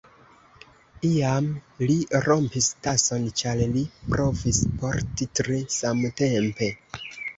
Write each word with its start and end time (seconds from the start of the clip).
Iam 1.09 1.49
li 1.91 1.97
rompis 2.27 2.69
tason, 2.87 3.27
ĉar 3.41 3.61
li 3.75 3.83
provis 4.15 4.63
porti 4.81 5.29
tri 5.41 5.61
samtempe. 5.77 6.73